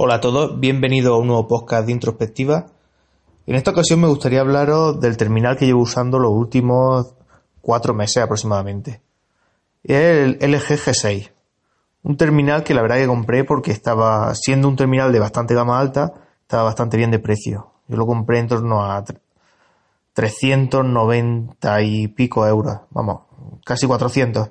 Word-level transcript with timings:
Hola 0.00 0.14
a 0.14 0.20
todos, 0.20 0.60
bienvenidos 0.60 1.12
a 1.12 1.16
un 1.16 1.26
nuevo 1.26 1.48
podcast 1.48 1.86
de 1.86 1.90
introspectiva. 1.90 2.66
En 3.48 3.56
esta 3.56 3.72
ocasión 3.72 4.00
me 4.00 4.06
gustaría 4.06 4.42
hablaros 4.42 5.00
del 5.00 5.16
terminal 5.16 5.56
que 5.56 5.66
llevo 5.66 5.82
usando 5.82 6.20
los 6.20 6.30
últimos 6.30 7.16
cuatro 7.60 7.94
meses 7.94 8.22
aproximadamente. 8.22 9.00
Es 9.82 9.98
el 9.98 10.38
LG 10.40 10.78
G6. 10.78 11.32
Un 12.04 12.16
terminal 12.16 12.62
que 12.62 12.74
la 12.74 12.82
verdad 12.82 12.98
que 12.98 13.08
compré 13.08 13.42
porque 13.42 13.72
estaba 13.72 14.32
siendo 14.36 14.68
un 14.68 14.76
terminal 14.76 15.12
de 15.12 15.18
bastante 15.18 15.54
gama 15.54 15.80
alta, 15.80 16.12
estaba 16.42 16.62
bastante 16.62 16.96
bien 16.96 17.10
de 17.10 17.18
precio. 17.18 17.72
Yo 17.88 17.96
lo 17.96 18.06
compré 18.06 18.38
en 18.38 18.46
torno 18.46 18.84
a 18.84 19.04
390 20.12 21.82
y 21.82 22.06
pico 22.06 22.46
euros, 22.46 22.82
vamos, 22.90 23.22
casi 23.64 23.88
400. 23.88 24.48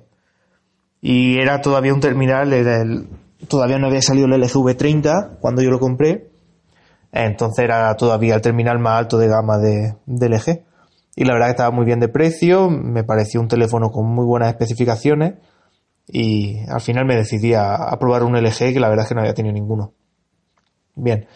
Y 0.99 1.39
era 1.39 1.61
todavía 1.61 1.93
un 1.93 2.01
terminal, 2.01 2.51
era 2.51 2.81
el, 2.81 3.07
todavía 3.47 3.77
no 3.77 3.87
había 3.87 4.01
salido 4.01 4.25
el 4.27 4.41
LGV 4.41 4.75
30 4.75 5.37
cuando 5.39 5.61
yo 5.61 5.69
lo 5.69 5.79
compré. 5.79 6.29
Entonces 7.11 7.63
era 7.63 7.95
todavía 7.95 8.35
el 8.35 8.41
terminal 8.41 8.79
más 8.79 8.99
alto 8.99 9.17
de 9.17 9.27
gama 9.27 9.57
de, 9.57 9.95
LG. 10.05 10.63
Y 11.15 11.25
la 11.25 11.33
verdad 11.33 11.47
que 11.47 11.51
estaba 11.51 11.71
muy 11.71 11.85
bien 11.85 11.99
de 11.99 12.09
precio, 12.09 12.69
me 12.69 13.03
pareció 13.03 13.41
un 13.41 13.47
teléfono 13.47 13.91
con 13.91 14.05
muy 14.05 14.25
buenas 14.25 14.49
especificaciones 14.49 15.35
y 16.07 16.59
al 16.69 16.79
final 16.79 17.05
me 17.05 17.15
decidí 17.15 17.53
a, 17.53 17.89
probar 17.99 18.23
un 18.23 18.35
LG 18.35 18.73
que 18.73 18.79
la 18.79 18.89
verdad 18.89 19.03
es 19.03 19.09
que 19.09 19.15
no 19.15 19.21
había 19.21 19.33
tenido 19.33 19.53
ninguno. 19.53 19.93
Bien. 20.95 21.27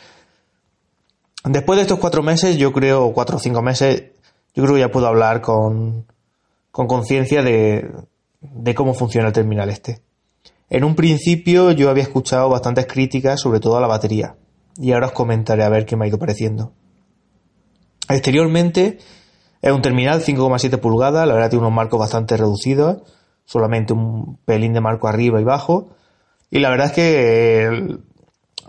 Después 1.44 1.78
de 1.78 1.84
estos 1.84 1.98
cuatro 1.98 2.22
meses, 2.22 2.58
yo 2.58 2.72
creo, 2.72 3.12
cuatro 3.14 3.38
o 3.38 3.40
cinco 3.40 3.64
meses, 3.64 4.12
yo 4.54 4.64
creo 4.64 4.76
que 4.76 4.82
ya 4.82 4.92
puedo 4.92 5.08
hablar 5.08 5.42
con 5.42 6.06
conciencia 6.72 7.42
de, 7.42 7.90
de 8.42 8.76
cómo 8.76 8.94
funciona 8.94 9.28
el 9.28 9.34
terminal 9.34 9.70
este. 9.70 10.02
En 10.72 10.86
un 10.86 10.96
principio 10.96 11.72
yo 11.72 11.90
había 11.90 12.04
escuchado 12.04 12.48
bastantes 12.48 12.88
críticas, 12.88 13.42
sobre 13.42 13.60
todo 13.60 13.76
a 13.76 13.82
la 13.82 13.88
batería, 13.88 14.38
y 14.78 14.94
ahora 14.94 15.08
os 15.08 15.12
comentaré 15.12 15.64
a 15.64 15.70
ver 15.70 15.86
qué 15.86 15.98
me 15.98 16.06
ha 16.06 16.08
ido 16.08 16.18
pareciendo. 16.18 16.72
Exteriormente 18.08 18.98
es 19.62 19.72
un 19.74 19.82
terminal 19.82 20.24
5,7 20.24 20.80
pulgadas, 20.80 21.28
la 21.28 21.34
verdad 21.34 21.50
tiene 21.50 21.66
unos 21.66 21.76
marcos 21.76 22.00
bastante 22.00 22.38
reducidos, 22.38 23.02
solamente 23.44 23.92
un 23.92 24.38
pelín 24.46 24.72
de 24.72 24.80
marco 24.80 25.10
arriba 25.10 25.42
y 25.42 25.44
bajo, 25.44 25.90
y 26.50 26.60
la 26.60 26.70
verdad 26.70 26.88
es 26.88 26.94
que 26.94 27.98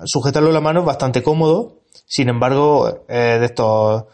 sujetarlo 0.05 0.49
en 0.49 0.55
la 0.55 0.61
mano 0.61 0.81
es 0.81 0.87
bastante 0.87 1.23
cómodo, 1.23 1.83
sin 2.05 2.29
embargo, 2.29 3.05
de 3.07 3.45
estos 3.45 4.07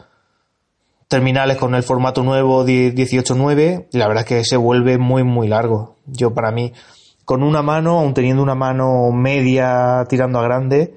terminales 1.08 1.56
con 1.56 1.74
el 1.74 1.82
formato 1.82 2.22
nuevo 2.22 2.66
18.9, 2.66 3.86
la 3.92 4.08
verdad 4.08 4.24
es 4.24 4.28
que 4.28 4.44
se 4.44 4.58
vuelve 4.58 4.98
muy 4.98 5.24
muy 5.24 5.48
largo. 5.48 5.96
Yo 6.04 6.34
para 6.34 6.50
mí 6.52 6.74
con 7.28 7.42
una 7.42 7.60
mano, 7.60 7.98
aun 7.98 8.14
teniendo 8.14 8.42
una 8.42 8.54
mano 8.54 9.12
media 9.12 10.06
tirando 10.08 10.38
a 10.38 10.42
grande, 10.42 10.94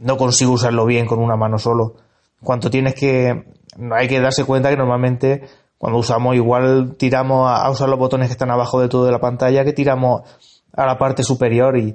no 0.00 0.16
consigo 0.16 0.50
usarlo 0.50 0.84
bien 0.84 1.06
con 1.06 1.20
una 1.20 1.36
mano 1.36 1.56
solo. 1.56 1.94
Cuanto 2.42 2.68
tienes 2.68 2.96
que, 2.96 3.44
hay 3.92 4.08
que 4.08 4.20
darse 4.20 4.44
cuenta 4.44 4.70
que 4.70 4.76
normalmente 4.76 5.42
cuando 5.78 6.00
usamos 6.00 6.34
igual 6.34 6.96
tiramos 6.98 7.48
a, 7.48 7.70
usar 7.70 7.88
los 7.88 7.98
botones 8.00 8.26
que 8.26 8.32
están 8.32 8.50
abajo 8.50 8.80
de 8.80 8.88
todo 8.88 9.04
de 9.04 9.12
la 9.12 9.20
pantalla 9.20 9.62
que 9.62 9.72
tiramos 9.72 10.22
a 10.72 10.84
la 10.84 10.98
parte 10.98 11.22
superior 11.22 11.78
y, 11.78 11.94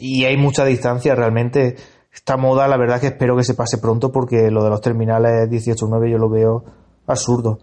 y 0.00 0.24
hay 0.24 0.36
mucha 0.36 0.64
distancia 0.64 1.14
realmente. 1.14 1.76
Esta 2.12 2.36
moda 2.36 2.66
la 2.66 2.76
verdad 2.76 3.00
que 3.00 3.06
espero 3.06 3.36
que 3.36 3.44
se 3.44 3.54
pase 3.54 3.78
pronto 3.78 4.10
porque 4.10 4.50
lo 4.50 4.64
de 4.64 4.70
los 4.70 4.80
terminales 4.80 5.48
18.9 5.48 6.10
yo 6.10 6.18
lo 6.18 6.28
veo 6.28 6.64
absurdo. 7.06 7.60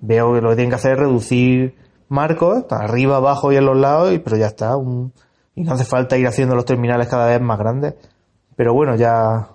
Veo 0.00 0.34
que 0.34 0.40
lo 0.40 0.48
que 0.48 0.56
tienen 0.56 0.70
que 0.70 0.74
hacer 0.74 0.94
es 0.94 0.98
reducir 0.98 1.85
marcos, 2.08 2.64
arriba, 2.70 3.16
abajo 3.16 3.52
y 3.52 3.56
en 3.56 3.66
los 3.66 3.76
lados, 3.76 4.12
y, 4.12 4.18
pero 4.18 4.36
ya 4.36 4.46
está. 4.46 4.74
y 5.54 5.62
no 5.62 5.72
hace 5.72 5.84
falta 5.84 6.16
ir 6.16 6.26
haciendo 6.26 6.54
los 6.54 6.64
terminales 6.64 7.08
cada 7.08 7.26
vez 7.26 7.40
más 7.40 7.58
grandes. 7.58 7.94
Pero 8.56 8.72
bueno, 8.72 8.96
ya, 8.96 9.48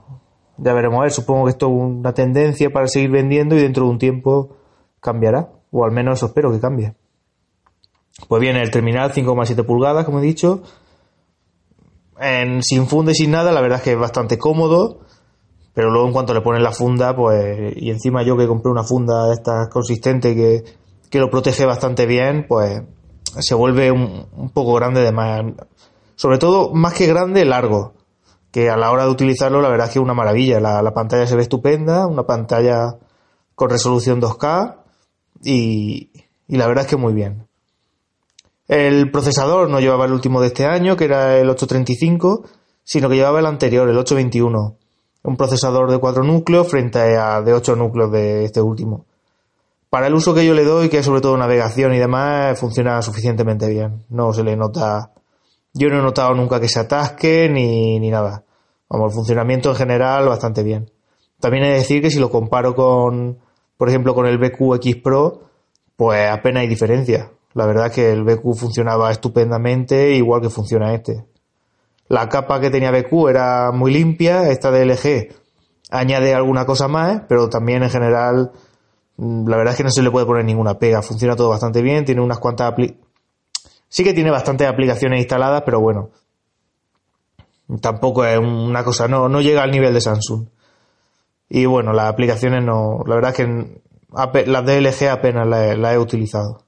ya 0.57 0.73
veremos 0.73 0.99
a 0.99 1.03
ver. 1.03 1.11
Supongo 1.11 1.45
que 1.45 1.51
esto 1.51 1.67
es 1.67 1.73
una 1.73 2.13
tendencia 2.13 2.69
para 2.69 2.87
seguir 2.87 3.11
vendiendo 3.11 3.55
y 3.55 3.61
dentro 3.61 3.85
de 3.85 3.89
un 3.91 3.97
tiempo 3.97 4.55
cambiará. 4.99 5.49
O 5.71 5.85
al 5.85 5.91
menos 5.91 6.19
eso 6.19 6.27
espero 6.27 6.51
que 6.51 6.59
cambie. 6.59 6.93
Pues 8.27 8.41
bien, 8.41 8.57
el 8.57 8.69
terminal 8.71 9.11
5,7 9.11 9.65
pulgadas, 9.65 10.05
como 10.05 10.19
he 10.19 10.23
dicho. 10.23 10.61
En, 12.19 12.61
sin 12.61 12.85
funda 12.87 13.11
y 13.11 13.15
sin 13.15 13.31
nada, 13.31 13.51
la 13.51 13.61
verdad 13.61 13.79
es 13.79 13.83
que 13.83 13.91
es 13.93 13.99
bastante 13.99 14.37
cómodo. 14.37 14.99
Pero 15.73 15.89
luego 15.89 16.07
en 16.07 16.13
cuanto 16.13 16.33
le 16.33 16.41
ponen 16.41 16.63
la 16.63 16.73
funda, 16.73 17.15
pues, 17.15 17.73
y 17.77 17.89
encima 17.89 18.23
yo 18.23 18.35
que 18.35 18.45
compré 18.45 18.69
una 18.71 18.83
funda 18.83 19.27
de 19.27 19.33
estas 19.33 19.69
consistente 19.69 20.35
que, 20.35 20.63
que 21.11 21.19
lo 21.19 21.29
protege 21.29 21.65
bastante 21.65 22.05
bien, 22.05 22.45
pues 22.47 22.81
se 23.39 23.53
vuelve 23.53 23.91
un, 23.91 24.49
poco 24.53 24.73
grande 24.73 25.01
de 25.01 25.11
más. 25.11 25.43
Sobre 26.15 26.37
todo, 26.37 26.73
más 26.73 26.93
que 26.93 27.05
grande, 27.05 27.43
largo. 27.45 27.93
Que 28.49 28.69
a 28.69 28.77
la 28.77 28.91
hora 28.91 29.03
de 29.03 29.11
utilizarlo, 29.11 29.61
la 29.61 29.69
verdad 29.69 29.87
es 29.87 29.93
que 29.93 29.99
es 29.99 30.03
una 30.03 30.13
maravilla. 30.13 30.59
La, 30.59 30.93
pantalla 30.93 31.27
se 31.27 31.35
ve 31.35 31.41
estupenda, 31.41 32.07
una 32.07 32.23
pantalla 32.23 32.97
con 33.55 33.69
resolución 33.69 34.21
2K 34.21 34.77
y, 35.43 36.11
la 36.47 36.67
verdad 36.67 36.85
es 36.85 36.89
que 36.89 36.97
muy 36.97 37.13
bien. 37.13 37.45
El 38.67 39.11
procesador 39.11 39.69
no 39.69 39.81
llevaba 39.81 40.05
el 40.05 40.13
último 40.13 40.39
de 40.39 40.47
este 40.47 40.65
año, 40.65 40.95
que 40.95 41.05
era 41.05 41.37
el 41.37 41.49
835, 41.49 42.45
sino 42.83 43.09
que 43.09 43.15
llevaba 43.15 43.39
el 43.39 43.45
anterior, 43.45 43.89
el 43.89 43.97
821. 43.97 44.77
Un 45.23 45.37
procesador 45.37 45.91
de 45.91 45.97
4 45.97 46.23
núcleos 46.23 46.69
frente 46.69 47.17
a 47.17 47.41
de 47.41 47.53
8 47.53 47.75
núcleos 47.75 48.11
de 48.13 48.45
este 48.45 48.61
último 48.61 49.05
para 49.91 50.07
el 50.07 50.13
uso 50.13 50.33
que 50.33 50.45
yo 50.45 50.53
le 50.53 50.63
doy, 50.63 50.87
que 50.87 50.99
es 50.99 51.05
sobre 51.05 51.19
todo 51.19 51.35
navegación 51.35 51.93
y 51.93 51.99
demás, 51.99 52.57
funciona 52.57 53.01
suficientemente 53.01 53.67
bien. 53.67 54.05
No 54.07 54.31
se 54.31 54.41
le 54.41 54.55
nota. 54.55 55.11
Yo 55.73 55.89
no 55.89 55.99
he 55.99 56.01
notado 56.01 56.33
nunca 56.33 56.61
que 56.61 56.69
se 56.69 56.79
atasque 56.79 57.49
ni, 57.49 57.99
ni 57.99 58.09
nada. 58.09 58.45
Vamos, 58.87 59.11
el 59.11 59.15
funcionamiento 59.15 59.69
en 59.69 59.75
general 59.75 60.29
bastante 60.29 60.63
bien. 60.63 60.89
También 61.41 61.65
he 61.65 61.71
de 61.71 61.75
decir 61.79 62.01
que 62.01 62.09
si 62.09 62.19
lo 62.19 62.29
comparo 62.29 62.73
con, 62.73 63.39
por 63.75 63.89
ejemplo, 63.89 64.15
con 64.15 64.27
el 64.27 64.37
BQ 64.37 65.01
Pro, 65.03 65.41
pues 65.97 66.31
apenas 66.31 66.61
hay 66.61 66.67
diferencia. 66.69 67.29
La 67.53 67.65
verdad 67.65 67.87
es 67.87 67.91
que 67.91 68.13
el 68.13 68.23
BQ 68.23 68.55
funcionaba 68.55 69.11
estupendamente, 69.11 70.13
igual 70.13 70.39
que 70.39 70.49
funciona 70.49 70.93
este. 70.93 71.25
La 72.07 72.29
capa 72.29 72.61
que 72.61 72.69
tenía 72.69 72.91
BQ 72.91 73.27
era 73.27 73.73
muy 73.73 73.91
limpia, 73.91 74.49
esta 74.49 74.71
de 74.71 74.85
LG 74.85 75.35
añade 75.89 76.33
alguna 76.33 76.65
cosa 76.65 76.87
más, 76.87 77.23
pero 77.27 77.49
también 77.49 77.83
en 77.83 77.89
general 77.89 78.53
la 79.21 79.55
verdad 79.55 79.73
es 79.73 79.77
que 79.77 79.83
no 79.83 79.91
se 79.91 80.01
le 80.01 80.09
puede 80.09 80.25
poner 80.25 80.43
ninguna 80.45 80.79
pega. 80.79 81.03
Funciona 81.03 81.35
todo 81.35 81.49
bastante 81.49 81.83
bien. 81.83 82.05
Tiene 82.05 82.21
unas 82.21 82.39
cuantas 82.39 82.73
Sí 83.87 84.03
que 84.03 84.13
tiene 84.13 84.31
bastantes 84.31 84.67
aplicaciones 84.67 85.19
instaladas, 85.19 85.61
pero 85.63 85.79
bueno. 85.79 86.09
Tampoco 87.81 88.25
es 88.25 88.39
una 88.39 88.83
cosa, 88.83 89.07
no, 89.07 89.29
no 89.29 89.41
llega 89.41 89.61
al 89.61 89.69
nivel 89.69 89.93
de 89.93 90.01
Samsung. 90.01 90.47
Y 91.49 91.65
bueno, 91.65 91.93
las 91.93 92.07
aplicaciones 92.07 92.63
no. 92.63 93.03
La 93.05 93.15
verdad 93.15 93.31
es 93.31 93.37
que 93.37 93.81
las 94.47 94.65
de 94.65 94.81
LG 94.81 95.09
apenas 95.09 95.47
las 95.47 95.93
he, 95.93 95.99
utilizado. 95.99 96.63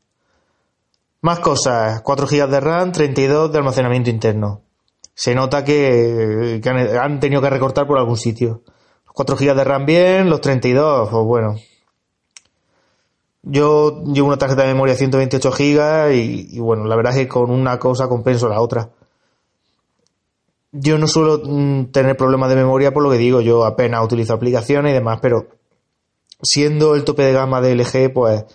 Más 1.21 1.39
cosas, 1.39 2.01
4 2.01 2.27
GB 2.27 2.47
de 2.49 2.59
RAM, 2.59 2.91
32 2.91 3.51
de 3.51 3.57
almacenamiento 3.57 4.11
interno. 4.11 4.61
Se 5.15 5.33
nota 5.33 5.63
que, 5.63 6.61
han, 6.63 6.77
han, 6.77 7.19
tenido 7.19 7.41
que 7.41 7.49
recortar 7.49 7.87
por 7.87 7.97
algún 7.97 8.17
sitio. 8.17 8.61
Los 9.05 9.13
4 9.13 9.37
GB 9.37 9.55
de 9.55 9.63
RAM 9.63 9.85
bien, 9.85 10.29
los 10.29 10.41
32, 10.41 11.09
pues 11.09 11.25
bueno, 11.25 11.55
yo 13.43 14.03
llevo 14.05 14.29
una 14.29 14.37
tarjeta 14.37 14.61
de 14.61 14.69
memoria 14.69 14.95
128 14.95 15.51
GB 15.51 16.13
y, 16.13 16.59
bueno, 16.59 16.85
la 16.85 16.95
verdad 16.95 17.11
es 17.13 17.19
que 17.19 17.27
con 17.27 17.51
una 17.51 17.77
cosa 17.77 18.07
compenso 18.07 18.47
la 18.47 18.61
otra. 18.61 18.89
Yo 20.71 20.97
no 20.97 21.07
suelo 21.07 21.41
mm, 21.43 21.91
tener 21.91 22.17
problemas 22.17 22.49
de 22.49 22.55
memoria 22.55 22.93
por 22.93 23.03
lo 23.03 23.11
que 23.11 23.17
digo, 23.17 23.41
yo 23.41 23.65
apenas 23.65 24.03
utilizo 24.03 24.33
aplicaciones 24.33 24.91
y 24.91 24.93
demás, 24.93 25.19
pero 25.21 25.47
siendo 26.41 26.95
el 26.95 27.03
tope 27.03 27.23
de 27.23 27.33
gama 27.33 27.61
de 27.61 27.75
LG, 27.75 28.13
pues 28.13 28.45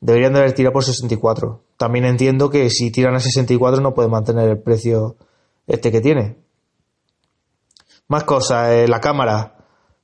deberían 0.00 0.32
de 0.32 0.38
haber 0.38 0.52
tirado 0.54 0.72
por 0.72 0.84
64. 0.84 1.60
También 1.76 2.04
entiendo 2.04 2.48
que 2.48 2.70
si 2.70 2.92
tiran 2.92 3.16
a 3.16 3.20
64 3.20 3.82
no 3.82 3.92
pueden 3.92 4.12
mantener 4.12 4.48
el 4.48 4.62
precio 4.62 5.16
este 5.66 5.90
que 5.90 6.00
tiene. 6.00 6.38
Más 8.06 8.22
cosas, 8.24 8.70
eh, 8.70 8.88
la 8.88 9.00
cámara. 9.00 9.56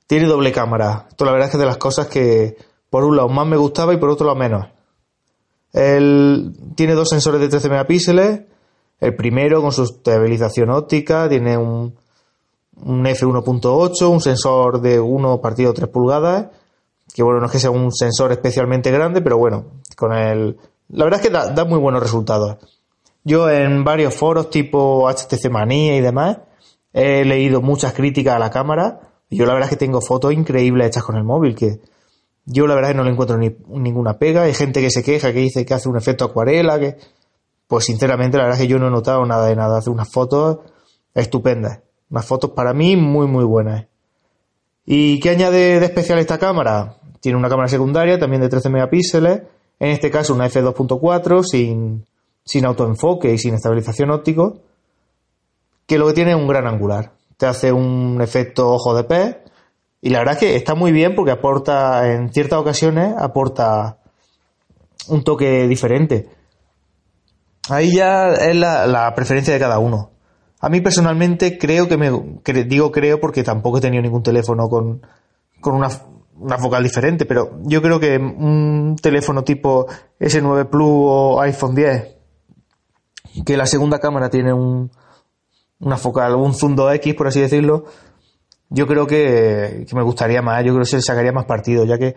Tiene 0.07 0.27
doble 0.27 0.51
cámara. 0.51 1.07
Esto 1.09 1.25
la 1.25 1.31
verdad 1.31 1.47
es 1.47 1.51
que 1.53 1.57
de 1.57 1.65
las 1.65 1.77
cosas 1.77 2.07
que, 2.07 2.57
por 2.89 3.03
un 3.03 3.15
lado 3.15 3.29
más 3.29 3.47
me 3.47 3.57
gustaba 3.57 3.93
y 3.93 3.97
por 3.97 4.09
otro 4.09 4.25
lado 4.25 4.37
menos. 4.37 4.65
Él 5.73 6.55
tiene 6.75 6.93
dos 6.93 7.09
sensores 7.09 7.39
de 7.41 7.49
13 7.49 7.69
megapíxeles. 7.69 8.41
El 8.99 9.15
primero 9.15 9.61
con 9.61 9.71
su 9.71 9.83
estabilización 9.83 10.71
óptica 10.71 11.29
tiene 11.29 11.57
un, 11.57 11.95
un 12.81 13.05
f1.8, 13.05 14.09
un 14.09 14.21
sensor 14.21 14.81
de 14.81 14.99
1 14.99 15.41
partido 15.41 15.73
3 15.73 15.87
pulgadas. 15.89 16.47
Que 17.13 17.23
bueno, 17.23 17.39
no 17.39 17.45
es 17.47 17.51
que 17.51 17.59
sea 17.59 17.71
un 17.71 17.91
sensor 17.91 18.31
especialmente 18.31 18.91
grande, 18.91 19.21
pero 19.21 19.37
bueno, 19.37 19.65
con 19.95 20.13
el. 20.13 20.57
La 20.89 21.03
verdad 21.03 21.19
es 21.19 21.27
que 21.27 21.33
da, 21.33 21.51
da 21.51 21.65
muy 21.65 21.79
buenos 21.79 22.01
resultados. 22.01 22.57
Yo 23.23 23.49
en 23.49 23.83
varios 23.83 24.15
foros 24.15 24.49
tipo 24.49 25.07
HTC 25.09 25.49
Manía 25.51 25.95
y 25.95 26.01
demás 26.01 26.37
he 26.93 27.23
leído 27.25 27.61
muchas 27.61 27.93
críticas 27.93 28.35
a 28.35 28.39
la 28.39 28.49
cámara. 28.49 29.01
Y 29.29 29.37
yo 29.37 29.45
la 29.45 29.53
verdad 29.53 29.69
es 29.71 29.77
que 29.77 29.85
tengo 29.85 30.01
fotos 30.01 30.33
increíbles 30.33 30.87
hechas 30.87 31.03
con 31.03 31.15
el 31.15 31.23
móvil 31.23 31.55
que 31.55 31.79
yo 32.51 32.65
la 32.65 32.73
verdad 32.73 32.89
es 32.89 32.93
que 32.95 32.97
no 32.97 33.03
le 33.03 33.11
encuentro 33.11 33.37
ni, 33.37 33.55
ninguna 33.67 34.17
pega. 34.17 34.41
Hay 34.41 34.55
gente 34.55 34.81
que 34.81 34.89
se 34.89 35.03
queja, 35.03 35.31
que 35.31 35.39
dice 35.39 35.65
que 35.65 35.75
hace 35.75 35.87
un 35.87 35.97
efecto 35.97 36.25
acuarela, 36.25 36.79
que... 36.79 36.97
Pues 37.67 37.85
sinceramente 37.85 38.37
la 38.37 38.45
verdad 38.45 38.59
es 38.59 38.65
que 38.65 38.71
yo 38.71 38.79
no 38.79 38.87
he 38.87 38.91
notado 38.91 39.23
nada 39.27 39.45
de 39.45 39.55
nada. 39.55 39.77
Hace 39.77 39.91
unas 39.91 40.11
fotos 40.11 40.57
estupendas. 41.13 41.81
Unas 42.09 42.25
fotos 42.25 42.49
para 42.51 42.73
mí 42.73 42.95
muy 42.95 43.27
muy 43.27 43.43
buenas. 43.43 43.85
¿Y 44.83 45.19
qué 45.19 45.29
añade 45.29 45.79
de 45.79 45.85
especial 45.85 46.17
esta 46.17 46.39
cámara? 46.39 46.97
Tiene 47.19 47.37
una 47.37 47.49
cámara 47.49 47.67
secundaria 47.67 48.17
también 48.17 48.41
de 48.41 48.49
13 48.49 48.69
megapíxeles, 48.71 49.43
en 49.79 49.89
este 49.91 50.09
caso 50.09 50.33
una 50.33 50.49
f2.4 50.49 51.43
sin, 51.43 52.07
sin 52.43 52.65
autoenfoque 52.65 53.31
y 53.31 53.37
sin 53.37 53.53
estabilización 53.53 54.09
óptico, 54.09 54.61
que 55.85 55.99
lo 55.99 56.07
que 56.07 56.13
tiene 56.13 56.31
es 56.31 56.37
un 56.37 56.47
gran 56.47 56.65
angular. 56.65 57.11
Te 57.37 57.45
hace 57.45 57.71
un 57.71 58.19
efecto 58.19 58.71
ojo 58.71 58.95
de 58.95 59.03
pez 59.03 59.37
y 60.01 60.09
la 60.09 60.19
verdad 60.19 60.35
es 60.35 60.39
que 60.39 60.55
está 60.55 60.75
muy 60.75 60.91
bien 60.91 61.15
porque 61.15 61.31
aporta, 61.31 62.13
en 62.13 62.31
ciertas 62.31 62.59
ocasiones, 62.59 63.13
aporta 63.17 63.97
un 65.09 65.23
toque 65.23 65.67
diferente. 65.67 66.29
Ahí 67.69 67.95
ya 67.95 68.29
es 68.29 68.55
la, 68.55 69.13
preferencia 69.15 69.53
de 69.53 69.59
cada 69.59 69.79
uno. 69.79 70.11
A 70.61 70.69
mí 70.69 70.81
personalmente 70.81 71.57
creo 71.57 71.87
que 71.87 71.97
me... 71.97 72.11
digo 72.65 72.91
creo 72.91 73.19
porque 73.19 73.43
tampoco 73.43 73.77
he 73.77 73.81
tenido 73.81 74.01
ningún 74.01 74.23
teléfono 74.23 74.69
con, 74.69 75.01
con 75.59 75.75
una, 75.75 75.89
una 76.37 76.57
focal 76.57 76.83
diferente, 76.83 77.25
pero 77.25 77.59
yo 77.63 77.81
creo 77.81 77.99
que 77.99 78.17
un 78.17 78.95
teléfono 79.01 79.43
tipo 79.43 79.87
S9 80.19 80.69
Plus 80.69 80.87
o 80.87 81.41
iPhone 81.41 81.75
10, 81.75 82.15
que 83.45 83.57
la 83.57 83.65
segunda 83.65 83.99
cámara 83.99 84.29
tiene 84.29 84.53
un, 84.53 84.91
una 85.79 85.97
focal, 85.97 86.35
un 86.35 86.53
zoom 86.53 86.75
2X, 86.75 87.15
por 87.15 87.27
así 87.27 87.41
decirlo, 87.41 87.85
yo 88.69 88.87
creo 88.87 89.07
que, 89.07 89.85
me 89.93 90.03
gustaría 90.03 90.41
más, 90.41 90.63
yo 90.63 90.73
creo 90.73 90.83
que 90.83 90.89
se 90.89 90.97
le 90.97 91.01
sacaría 91.01 91.31
más 91.31 91.45
partido, 91.45 91.85
ya 91.85 91.97
que 91.97 92.15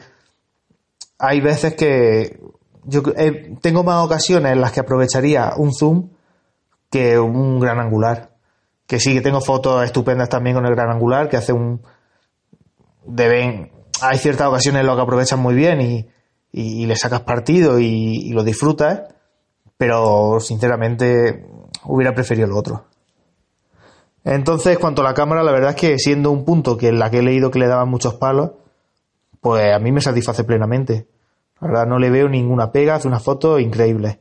hay 1.19 1.41
veces 1.41 1.75
que 1.75 2.41
yo 2.85 3.03
eh, 3.17 3.57
tengo 3.61 3.85
más 3.85 4.05
ocasiones 4.05 4.53
en 4.53 4.61
las 4.61 4.73
que 4.73 4.81
aprovecharía 4.81 5.53
un 5.57 5.73
zoom 5.73 6.11
que 6.91 7.19
un 7.19 7.59
gran 7.59 7.81
angular. 7.81 8.37
Que 8.87 9.01
sí, 9.01 9.15
que 9.15 9.21
tengo 9.23 9.41
fotos 9.41 9.85
estupendas 9.85 10.29
también 10.29 10.57
con 10.57 10.67
el 10.67 10.75
gran 10.75 10.91
angular, 10.91 11.29
que 11.29 11.39
hace 11.39 11.53
un... 11.53 11.81
Deben, 13.05 13.73
hay 14.03 14.19
ciertas 14.19 14.49
ocasiones 14.49 14.81
en 14.81 14.87
las 14.87 14.97
que 14.97 15.03
aprovechan 15.03 15.41
muy 15.41 15.55
bien 15.55 15.81
y, 15.81 16.09
y, 16.53 16.87
le 16.87 16.97
sacas 16.97 17.21
partido 17.21 17.79
y, 17.81 17.87
y, 17.87 18.33
lo 18.33 18.45
disfrutas, 18.45 19.03
pero 19.79 20.39
sinceramente 20.41 21.47
hubiera 21.85 22.15
preferido 22.15 22.47
lo 22.47 22.59
otro. 22.59 22.85
Entonces, 24.25 24.79
cuanto 24.79 25.03
a 25.03 25.05
la 25.05 25.15
cámara, 25.15 25.43
la 25.43 25.53
verdad 25.53 25.71
es 25.71 25.77
que 25.77 25.99
siendo 25.99 26.31
un 26.31 26.45
punto 26.45 26.77
que 26.77 26.89
en 26.89 26.99
la 26.99 27.11
que 27.11 27.19
he 27.19 27.23
leído 27.23 27.51
que 27.51 27.59
le 27.59 27.67
daban 27.67 27.89
muchos 27.89 28.15
palos, 28.15 28.53
pues 29.41 29.75
a 29.75 29.79
mí 29.79 29.91
me 29.91 30.01
satisface 30.01 30.45
plenamente. 30.45 31.09
La 31.61 31.69
verdad, 31.69 31.87
no 31.87 31.99
le 31.99 32.11
veo 32.11 32.29
ninguna 32.29 32.71
pega, 32.71 32.97
hace 32.97 33.09
una 33.09 33.19
foto 33.19 33.59
increíble. 33.59 34.21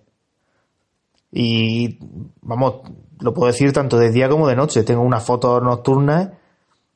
Y 1.32 2.00
vamos, 2.42 2.82
lo 3.20 3.34
puedo 3.34 3.48
decir 3.52 3.72
tanto 3.74 3.98
de 3.98 4.12
día 4.12 4.28
como 4.28 4.48
de 4.48 4.56
noche. 4.56 4.84
Tengo 4.84 5.02
una 5.02 5.20
foto 5.20 5.62
nocturna 5.62 6.34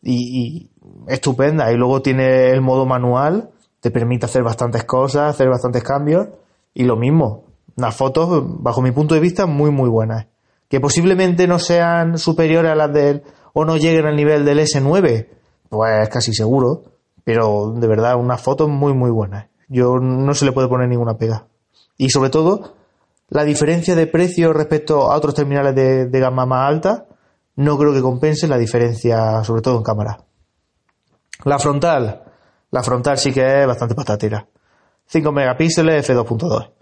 y, 0.01 0.39
y 0.39 0.71
estupenda. 1.07 1.71
Y 1.71 1.77
luego 1.77 2.01
tiene 2.01 2.49
el 2.49 2.61
modo 2.61 2.85
manual, 2.85 3.51
te 3.79 3.91
permite 3.91 4.25
hacer 4.25 4.43
bastantes 4.43 4.83
cosas, 4.83 5.29
hacer 5.29 5.47
bastantes 5.47 5.83
cambios. 5.83 6.27
Y 6.73 6.83
lo 6.83 6.95
mismo, 6.95 7.45
unas 7.77 7.95
fotos, 7.95 8.43
bajo 8.61 8.81
mi 8.81 8.91
punto 8.91 9.13
de 9.13 9.21
vista, 9.21 9.45
muy, 9.45 9.69
muy 9.69 9.89
buenas 9.89 10.25
que 10.69 10.79
posiblemente 10.79 11.47
no 11.47 11.59
sean 11.59 12.17
superiores 12.17 12.71
a 12.71 12.75
las 12.75 12.93
del 12.93 13.23
o 13.53 13.65
no 13.65 13.77
lleguen 13.77 14.05
al 14.05 14.15
nivel 14.15 14.45
del 14.45 14.59
S9, 14.59 15.27
pues 15.69 16.09
casi 16.09 16.33
seguro, 16.33 16.83
pero 17.23 17.73
de 17.75 17.87
verdad 17.87 18.15
una 18.17 18.37
foto 18.37 18.67
muy 18.67 18.93
muy 18.93 19.11
buena. 19.11 19.49
Yo 19.67 19.97
no 19.99 20.33
se 20.33 20.45
le 20.45 20.51
puede 20.51 20.67
poner 20.67 20.89
ninguna 20.89 21.17
pega. 21.17 21.47
Y 21.97 22.09
sobre 22.09 22.29
todo, 22.29 22.75
la 23.29 23.43
diferencia 23.43 23.95
de 23.95 24.07
precio 24.07 24.53
respecto 24.53 25.11
a 25.11 25.15
otros 25.15 25.33
terminales 25.33 25.73
de, 25.73 26.05
de 26.07 26.19
gama 26.19 26.45
más 26.45 26.67
alta, 26.67 27.05
no 27.55 27.77
creo 27.77 27.93
que 27.93 28.01
compense 28.01 28.47
la 28.47 28.57
diferencia, 28.57 29.43
sobre 29.43 29.61
todo 29.61 29.77
en 29.77 29.83
cámara. 29.83 30.19
La 31.45 31.57
frontal, 31.57 32.23
la 32.71 32.83
frontal 32.83 33.17
sí 33.17 33.31
que 33.31 33.61
es 33.61 33.67
bastante 33.67 33.95
patatera. 33.95 34.47
5 35.07 35.31
megapíxeles 35.31 36.09
f2.2. 36.09 36.74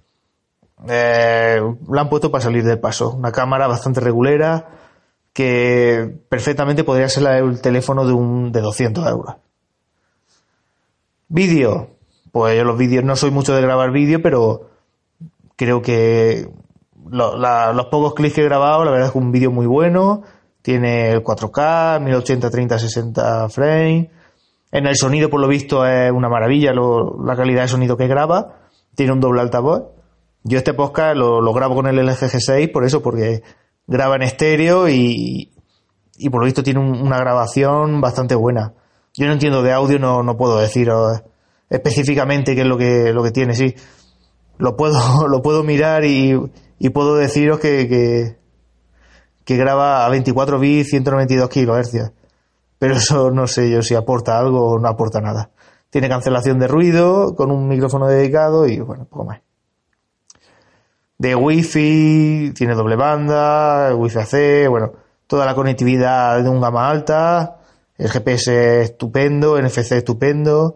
Eh, 0.88 1.62
la 1.90 2.02
han 2.02 2.10
puesto 2.10 2.32
para 2.32 2.44
salir 2.44 2.64
del 2.64 2.80
paso. 2.80 3.12
Una 3.12 3.32
cámara 3.32 3.68
bastante 3.68 4.00
regulera 4.00 4.68
que 5.32 6.16
perfectamente 6.30 6.84
podría 6.84 7.10
ser 7.10 7.24
del 7.24 7.62
teléfono 7.62 8.06
de, 8.06 8.14
un, 8.14 8.52
de 8.52 8.62
200 8.62 9.08
euros. 9.08 9.36
Vídeo. 11.28 11.90
Pues 12.32 12.58
yo 12.58 12.64
los 12.64 12.78
vídeos 12.78 13.04
no 13.04 13.16
soy 13.16 13.32
mucho 13.32 13.56
de 13.56 13.62
grabar 13.62 13.92
vídeo, 13.92 14.22
pero 14.22 14.70
creo 15.56 15.82
que 15.82 16.50
los 17.10 17.86
pocos 17.88 18.14
clics 18.14 18.36
que 18.36 18.42
he 18.42 18.46
grabado, 18.46 18.84
la 18.86 18.92
verdad 18.92 19.08
es 19.08 19.14
que 19.14 19.20
un 19.20 19.32
vídeo 19.32 19.52
muy 19.52 19.66
bueno. 19.66 20.24
Tiene 20.62 21.12
el 21.12 21.24
4K, 21.24 22.02
1080, 22.02 22.50
30, 22.50 22.80
60 22.80 23.50
frames. 23.50 24.10
En 24.72 24.88
el 24.88 24.96
sonido, 24.96 25.30
por 25.30 25.42
lo 25.42 25.48
visto, 25.48 25.86
es 25.86 26.12
una 26.12 26.30
maravilla 26.30 26.74
la 26.74 27.36
calidad 27.36 27.64
de 27.64 27.68
sonido 27.68 27.98
que 27.98 28.08
graba. 28.08 28.56
Tiene 28.96 29.12
un 29.12 29.20
doble 29.20 29.42
altavoz. 29.42 29.84
Yo 30.46 30.58
este 30.58 30.74
podcast 30.74 31.16
lo, 31.16 31.54
grabo 31.54 31.74
con 31.74 31.88
el 31.88 31.96
LG 31.96 32.18
G6 32.18 32.70
por 32.72 32.84
eso, 32.84 33.02
porque 33.02 33.44
graba 33.88 34.18
en 34.18 34.24
estéreo 34.24 34.90
y, 34.90 35.54
y 36.18 36.30
por 36.30 36.42
lo 36.42 36.46
visto 36.46 36.64
tiene 36.64 36.82
una 36.82 37.18
grabación 37.18 38.02
bastante 38.02 38.36
buena. 38.36 38.74
Yo 39.14 39.26
no 39.26 39.34
entiendo 39.34 39.64
de 39.64 39.72
audio, 39.72 40.00
no, 40.00 40.22
no 40.22 40.36
puedo 40.36 40.60
decir 40.60 40.90
específicamente 41.70 42.56
qué 42.56 42.62
es 42.62 42.68
lo 42.68 42.78
que, 42.78 43.14
lo 43.14 43.24
que 43.24 43.32
tiene, 43.32 43.56
sí. 43.56 43.74
Lo 44.58 44.76
puedo, 44.76 45.28
lo 45.30 45.42
puedo 45.42 45.64
mirar 45.64 46.04
y, 46.04 46.38
y 46.78 46.90
puedo 46.90 47.16
deciros 47.16 47.60
que, 47.60 47.88
que, 47.88 48.38
que, 49.46 49.56
graba 49.56 50.06
a 50.06 50.10
24 50.10 50.60
bits, 50.60 50.90
192 50.90 51.48
kHz. 51.48 52.12
Pero 52.80 52.96
eso 52.96 53.32
no 53.32 53.48
sé 53.48 53.72
yo 53.72 53.82
si 53.82 53.96
aporta 53.96 54.38
algo 54.38 54.72
o 54.72 54.80
no 54.80 54.90
aporta 54.90 55.22
nada. 55.22 55.52
Tiene 55.90 56.10
cancelación 56.10 56.60
de 56.60 56.68
ruido 56.68 57.34
con 57.34 57.50
un 57.50 57.70
micrófono 57.70 58.08
dedicado 58.08 58.68
y 58.68 58.82
bueno, 58.82 59.06
poco 59.06 59.24
más 59.24 59.40
de 61.24 61.36
Wi-Fi, 61.36 62.52
tiene 62.54 62.76
doble 62.76 62.98
banda, 62.98 63.96
Wi-Fi 63.96 64.20
AC, 64.20 64.70
bueno, 64.70 64.92
toda 65.26 65.46
la 65.46 65.56
conectividad 65.56 66.44
de 66.44 66.50
un 66.50 66.60
gama 66.60 66.90
alta, 66.90 67.62
el 67.98 68.10
GPS 68.10 68.82
estupendo, 68.82 69.58
NFC 69.58 69.94
estupendo, 69.94 70.76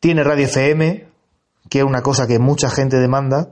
tiene 0.00 0.24
radio 0.24 0.46
FM, 0.46 1.06
que 1.70 1.78
es 1.78 1.84
una 1.84 2.02
cosa 2.02 2.26
que 2.26 2.40
mucha 2.40 2.68
gente 2.68 2.96
demanda. 2.96 3.50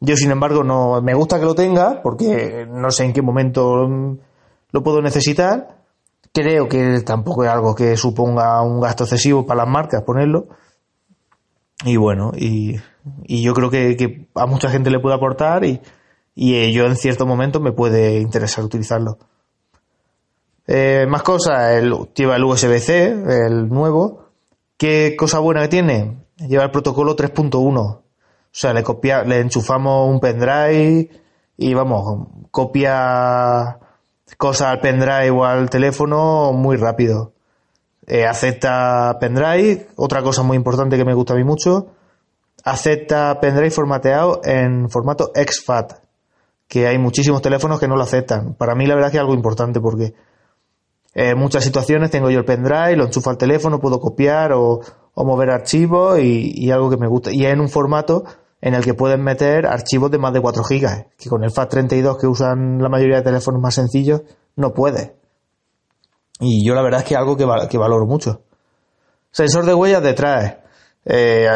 Yo, 0.00 0.16
sin 0.16 0.32
embargo, 0.32 0.64
no 0.64 1.00
me 1.00 1.14
gusta 1.14 1.38
que 1.38 1.44
lo 1.44 1.54
tenga 1.54 2.02
porque 2.02 2.66
no 2.68 2.90
sé 2.90 3.04
en 3.04 3.12
qué 3.12 3.22
momento 3.22 3.86
lo 4.72 4.82
puedo 4.82 5.00
necesitar. 5.00 5.78
Creo 6.34 6.68
que 6.68 7.02
tampoco 7.02 7.44
es 7.44 7.50
algo 7.50 7.76
que 7.76 7.96
suponga 7.96 8.60
un 8.62 8.80
gasto 8.80 9.04
excesivo 9.04 9.46
para 9.46 9.62
las 9.62 9.72
marcas 9.72 10.02
ponerlo. 10.02 10.48
Y 11.84 11.96
bueno, 11.96 12.32
y 12.34 12.80
y 13.24 13.42
yo 13.42 13.54
creo 13.54 13.70
que, 13.70 14.28
a 14.34 14.46
mucha 14.46 14.70
gente 14.70 14.90
le 14.90 15.00
puede 15.00 15.16
aportar 15.16 15.64
y, 15.64 15.80
y 16.34 16.72
yo 16.72 16.86
en 16.86 16.96
cierto 16.96 17.26
momento 17.26 17.60
me 17.60 17.72
puede 17.72 18.20
interesar 18.20 18.64
utilizarlo. 18.64 19.18
Eh, 20.70 21.06
más 21.08 21.22
cosas, 21.22 21.72
el, 21.78 21.94
lleva 22.14 22.36
el 22.36 22.44
USB-C, 22.44 23.46
el 23.46 23.68
nuevo. 23.70 24.28
¿Qué 24.76 25.16
cosa 25.18 25.38
buena 25.38 25.62
que 25.62 25.68
tiene? 25.68 26.18
Lleva 26.36 26.64
el 26.64 26.70
protocolo 26.70 27.16
3.1. 27.16 27.78
O 27.78 28.02
sea, 28.50 28.74
le, 28.74 28.82
copia, 28.82 29.22
le 29.24 29.40
enchufamos 29.40 30.10
un 30.10 30.20
pendrive 30.20 31.08
y 31.56 31.74
vamos, 31.74 32.28
copia 32.50 33.78
cosas 34.36 34.68
al 34.68 34.80
pendrive 34.80 35.30
o 35.30 35.44
al 35.44 35.70
teléfono 35.70 36.52
muy 36.52 36.76
rápido. 36.76 37.32
Eh, 38.06 38.26
acepta 38.26 39.16
pendrive, 39.20 39.88
otra 39.96 40.22
cosa 40.22 40.42
muy 40.42 40.56
importante 40.56 40.96
que 40.96 41.04
me 41.04 41.14
gusta 41.14 41.34
a 41.34 41.36
mí 41.36 41.44
mucho, 41.44 41.88
acepta 42.70 43.40
pendrive 43.40 43.70
formateado 43.70 44.40
en 44.44 44.88
formato 44.90 45.30
exFAT, 45.34 45.92
que 46.66 46.86
hay 46.86 46.98
muchísimos 46.98 47.42
teléfonos 47.42 47.80
que 47.80 47.88
no 47.88 47.96
lo 47.96 48.02
aceptan. 48.02 48.54
Para 48.54 48.74
mí 48.74 48.86
la 48.86 48.94
verdad 48.94 49.08
es 49.08 49.12
que 49.12 49.16
es 49.18 49.22
algo 49.22 49.34
importante 49.34 49.80
porque 49.80 50.14
en 51.14 51.38
muchas 51.38 51.64
situaciones 51.64 52.10
tengo 52.10 52.30
yo 52.30 52.38
el 52.38 52.44
pendrive, 52.44 52.96
lo 52.96 53.06
enchufo 53.06 53.30
al 53.30 53.38
teléfono, 53.38 53.80
puedo 53.80 53.98
copiar 53.98 54.52
o, 54.52 54.80
mover 55.16 55.50
archivos 55.50 56.20
y, 56.20 56.70
algo 56.70 56.90
que 56.90 56.96
me 56.96 57.08
gusta. 57.08 57.32
Y 57.32 57.44
es 57.44 57.52
en 57.52 57.60
un 57.60 57.68
formato 57.68 58.24
en 58.60 58.74
el 58.74 58.84
que 58.84 58.94
pueden 58.94 59.22
meter 59.22 59.66
archivos 59.66 60.10
de 60.10 60.18
más 60.18 60.32
de 60.32 60.40
4 60.40 60.62
GB, 60.62 61.06
que 61.16 61.28
con 61.28 61.42
el 61.42 61.50
FAT32 61.50 62.20
que 62.20 62.26
usan 62.26 62.78
la 62.80 62.88
mayoría 62.88 63.16
de 63.16 63.22
teléfonos 63.22 63.60
más 63.60 63.74
sencillos 63.74 64.22
no 64.54 64.72
puede. 64.74 65.16
Y 66.40 66.64
yo 66.64 66.74
la 66.74 66.82
verdad 66.82 67.00
es 67.00 67.06
que 67.06 67.14
es 67.14 67.18
algo 67.18 67.36
que, 67.36 67.46
que 67.68 67.78
valoro 67.78 68.06
mucho. 68.06 68.42
Sensor 69.30 69.64
de 69.64 69.74
huellas 69.74 70.02
detrás. 70.02 70.58
Eh, 71.04 71.48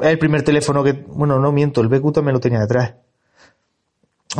el 0.00 0.18
primer 0.18 0.42
teléfono 0.42 0.82
que, 0.82 0.92
bueno, 0.92 1.38
no 1.38 1.52
miento, 1.52 1.80
el 1.80 1.88
BQ 1.88 2.12
también 2.12 2.34
lo 2.34 2.40
tenía 2.40 2.60
detrás. 2.60 2.94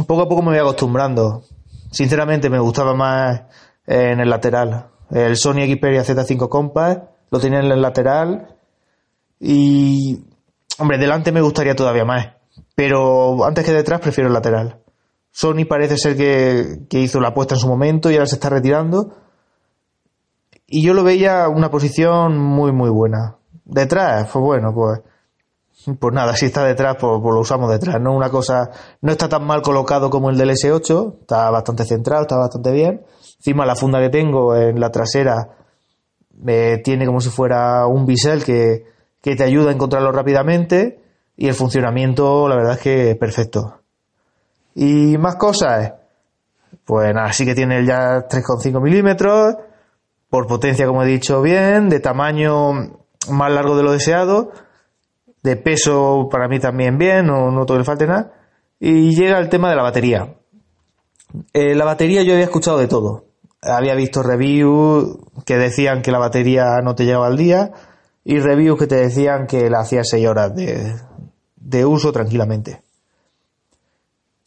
Poco 0.07 0.23
a 0.23 0.29
poco 0.29 0.43
me 0.43 0.51
voy 0.51 0.59
acostumbrando. 0.59 1.43
Sinceramente 1.91 2.49
me 2.49 2.61
gustaba 2.61 2.95
más 2.95 3.43
en 3.87 4.21
el 4.21 4.31
lateral. 4.31 4.91
El 5.11 5.37
Sony 5.37 5.67
Xperia 5.67 6.05
Z5 6.05 6.49
Compact 6.49 7.11
lo 7.31 7.41
tenía 7.41 7.59
en 7.61 7.73
el 7.73 7.83
lateral 7.83 8.57
y, 9.41 10.25
hombre, 10.79 10.99
delante 10.99 11.33
me 11.33 11.41
gustaría 11.41 11.75
todavía 11.75 12.05
más. 12.05 12.29
Pero 12.77 13.45
antes 13.45 13.65
que 13.65 13.73
detrás 13.73 14.01
prefiero 14.01 14.29
el 14.29 14.35
lateral. 14.35 14.79
Sony 15.33 15.65
parece 15.69 15.97
ser 15.97 16.17
que, 16.17 16.87
que 16.89 17.01
hizo 17.01 17.21
la 17.21 17.29
apuesta 17.29 17.55
en 17.55 17.61
su 17.61 17.69
momento 17.69 18.11
y 18.11 18.15
ahora 18.15 18.27
se 18.27 18.37
está 18.37 18.49
retirando. 18.49 19.17
y 20.67 20.83
yo 20.83 20.95
lo 20.95 21.03
veía 21.03 21.49
una 21.49 21.71
posición 21.71 22.39
muy, 22.39 22.73
muy 22.73 22.91
buena. 22.91 23.37
Detrás, 23.65 24.29
pues 24.33 24.45
bueno, 24.45 24.73
pues 24.73 25.01
pues 25.99 26.15
nada, 26.15 26.37
si 26.37 26.47
está 26.47 26.65
detrás, 26.65 26.97
pues, 27.01 27.21
pues, 27.23 27.35
lo 27.35 27.41
usamos 27.41 27.71
detrás. 27.71 28.01
No 28.01 28.13
una 28.13 28.31
cosa, 28.31 28.71
no 29.01 29.13
está 29.13 29.29
tan 29.29 29.45
mal 29.45 29.63
colocado 29.63 30.11
como 30.11 30.31
el 30.31 30.37
del 30.37 30.51
S8, 30.51 31.21
está 31.23 31.51
bastante 31.51 31.85
centrado, 31.85 32.23
está 32.23 32.37
bastante 32.37 32.71
bien. 32.71 33.03
Encima 33.37 33.65
la 33.65 33.77
funda 33.77 34.01
que 34.01 34.11
tengo 34.11 34.55
en 34.55 34.79
la 34.79 34.91
trasera 34.91 35.49
eh, 36.47 36.81
tiene 36.85 37.07
como 37.07 37.21
si 37.21 37.31
fuera 37.31 37.87
un 37.87 38.05
bisel 38.05 38.45
que, 38.45 38.85
que 39.23 39.37
te 39.37 39.45
ayuda 39.45 39.71
a 39.71 39.75
encontrarlo 39.75 40.13
rápidamente 40.13 41.03
y 41.37 41.49
el 41.49 41.55
funcionamiento, 41.55 42.49
la 42.49 42.57
verdad 42.57 42.75
es 42.75 42.81
que 42.81 43.11
es 43.13 43.17
perfecto. 43.17 43.81
Y 44.75 45.17
más 45.17 45.37
cosas, 45.37 45.95
pues 46.85 47.15
nada, 47.15 47.33
sí 47.33 47.47
que 47.47 47.55
tiene 47.55 47.85
ya 47.85 48.29
3,5 48.29 48.83
milímetros, 48.83 49.57
por 50.29 50.47
potencia 50.47 50.87
como 50.87 51.03
he 51.03 51.07
dicho 51.07 51.41
bien, 51.41 51.89
de 51.89 52.01
tamaño 52.01 52.73
más 53.31 53.53
largo 53.53 53.77
de 53.77 53.83
lo 53.83 53.93
deseado 53.93 54.53
de 55.43 55.57
peso 55.57 56.29
para 56.31 56.49
mí 56.49 56.59
también 56.59 56.99
bien, 56.99 57.27
no 57.27 57.51
noto 57.51 57.75
que 57.75 57.79
le 57.79 57.85
falte 57.85 58.07
nada. 58.07 58.33
Y 58.79 59.15
llega 59.15 59.39
el 59.39 59.49
tema 59.49 59.71
de 59.71 59.77
la 59.77 59.83
batería. 59.83 60.37
Eh, 61.53 61.75
la 61.75 61.85
batería 61.85 62.23
yo 62.23 62.33
había 62.33 62.45
escuchado 62.45 62.79
de 62.79 62.89
todo. 62.89 63.27
Había 63.63 63.95
visto 63.95 64.23
reviews 64.23 65.19
que 65.45 65.57
decían 65.57 66.03
que 66.03 66.13
la 66.13 66.19
batería 66.19 66.81
no 66.83 66.95
te 66.95 67.05
llegaba 67.05 67.27
al 67.27 67.37
día 67.37 67.73
y 68.25 68.39
reviews 68.39 68.79
que 68.79 68.87
te 68.87 68.97
decían 68.97 69.47
que 69.47 69.69
la 69.69 69.81
hacía 69.81 70.03
6 70.03 70.27
horas 70.27 70.55
de, 70.55 70.95
de 71.57 71.85
uso 71.85 72.13
tranquilamente. 72.13 72.83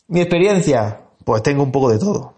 Mi 0.08 0.22
experiencia, 0.22 1.02
pues 1.24 1.44
tengo 1.44 1.64
un 1.64 1.72
poco 1.72 1.90
de 1.90 2.00
todo. 2.00 2.34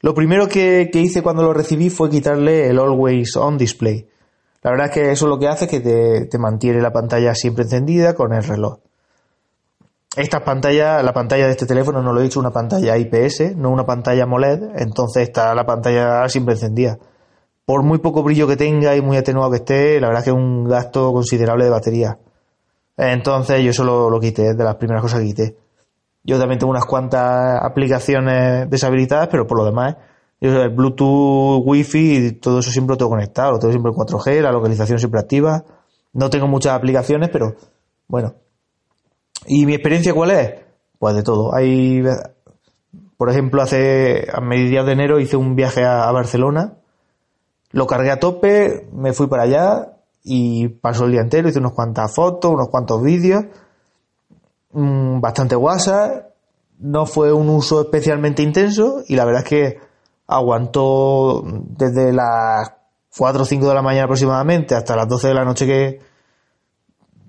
Lo 0.00 0.14
primero 0.14 0.48
que, 0.48 0.90
que 0.92 1.00
hice 1.00 1.22
cuando 1.22 1.42
lo 1.42 1.54
recibí 1.54 1.88
fue 1.88 2.10
quitarle 2.10 2.68
el 2.68 2.78
Always 2.78 3.36
On 3.36 3.56
Display 3.56 4.08
la 4.64 4.70
verdad 4.70 4.86
es 4.86 4.92
que 4.92 5.12
eso 5.12 5.26
lo 5.26 5.38
que 5.38 5.46
hace 5.46 5.66
es 5.66 5.70
que 5.70 5.80
te, 5.80 6.38
mantiene 6.38 6.80
la 6.80 6.90
pantalla 6.90 7.34
siempre 7.34 7.64
encendida 7.64 8.14
con 8.14 8.32
el 8.32 8.42
reloj. 8.42 8.78
Esta 10.16 10.42
pantalla, 10.42 11.02
la 11.02 11.12
pantalla 11.12 11.44
de 11.44 11.50
este 11.50 11.66
teléfono, 11.66 12.00
no 12.00 12.14
lo 12.14 12.20
he 12.20 12.22
dicho, 12.22 12.40
una 12.40 12.50
pantalla 12.50 12.96
IPS, 12.96 13.56
no 13.56 13.68
una 13.68 13.84
pantalla 13.84 14.22
AMOLED, 14.22 14.76
entonces 14.76 15.24
está 15.24 15.54
la 15.54 15.66
pantalla 15.66 16.26
siempre 16.30 16.54
encendida. 16.54 16.98
Por 17.66 17.82
muy 17.82 17.98
poco 17.98 18.22
brillo 18.22 18.46
que 18.46 18.56
tenga 18.56 18.96
y 18.96 19.02
muy 19.02 19.18
atenuado 19.18 19.50
que 19.50 19.58
esté, 19.58 20.00
la 20.00 20.06
verdad 20.06 20.20
es 20.20 20.24
que 20.24 20.30
es 20.30 20.36
un 20.36 20.64
gasto 20.66 21.12
considerable 21.12 21.64
de 21.64 21.70
batería. 21.70 22.18
Entonces 22.96 23.62
yo 23.62 23.70
eso 23.70 23.84
lo, 23.84 24.18
quité, 24.18 24.54
de 24.54 24.64
las 24.64 24.76
primeras 24.76 25.02
cosas 25.02 25.20
que 25.20 25.26
quité. 25.26 25.56
Yo 26.22 26.38
también 26.38 26.58
tengo 26.58 26.70
unas 26.70 26.86
cuantas 26.86 27.62
aplicaciones 27.62 28.70
deshabilitadas, 28.70 29.28
pero 29.28 29.46
por 29.46 29.58
lo 29.58 29.66
demás 29.66 29.96
el 30.52 30.70
Bluetooth, 30.70 31.62
Wi-Fi 31.64 32.16
y 32.16 32.32
todo 32.32 32.58
eso 32.58 32.70
siempre 32.70 32.94
lo 32.94 32.98
tengo 32.98 33.10
conectado, 33.10 33.52
lo 33.52 33.58
tengo 33.58 33.72
siempre 33.72 33.92
en 33.92 33.96
4G, 33.96 34.42
la 34.42 34.52
localización 34.52 34.98
siempre 34.98 35.20
activa. 35.20 35.64
No 36.12 36.30
tengo 36.30 36.46
muchas 36.46 36.74
aplicaciones, 36.74 37.30
pero 37.30 37.54
bueno. 38.08 38.34
¿Y 39.46 39.66
mi 39.66 39.74
experiencia 39.74 40.14
cuál 40.14 40.30
es? 40.30 40.54
Pues 40.98 41.14
de 41.14 41.22
todo. 41.22 41.54
Hay, 41.54 42.02
por 43.16 43.30
ejemplo, 43.30 43.62
hace 43.62 44.26
a 44.32 44.40
mediados 44.40 44.86
de 44.86 44.92
enero 44.92 45.18
hice 45.18 45.36
un 45.36 45.54
viaje 45.56 45.84
a, 45.84 46.10
Barcelona, 46.12 46.74
lo 47.70 47.86
cargué 47.86 48.10
a 48.10 48.20
tope, 48.20 48.88
me 48.92 49.12
fui 49.12 49.26
para 49.26 49.42
allá 49.42 49.96
y 50.22 50.68
pasó 50.68 51.04
el 51.04 51.12
día 51.12 51.20
entero, 51.20 51.48
hice 51.48 51.58
unas 51.58 51.72
cuantas 51.72 52.14
fotos, 52.14 52.52
unos 52.52 52.68
cuantos 52.68 53.02
vídeos, 53.02 53.44
mm, 54.72 55.20
bastante 55.20 55.56
WhatsApp, 55.56 56.34
no 56.78 57.06
fue 57.06 57.32
un 57.32 57.48
uso 57.48 57.80
especialmente 57.80 58.42
intenso 58.42 59.02
y 59.06 59.16
la 59.16 59.24
verdad 59.24 59.42
es 59.42 59.48
que 59.48 59.93
aguantó 60.26 61.42
desde 61.44 62.12
las 62.12 62.72
4 63.16 63.42
o 63.42 63.44
5 63.44 63.68
de 63.68 63.74
la 63.74 63.82
mañana 63.82 64.04
aproximadamente 64.04 64.74
hasta 64.74 64.96
las 64.96 65.08
12 65.08 65.28
de 65.28 65.34
la 65.34 65.44
noche 65.44 65.66
que 65.66 66.14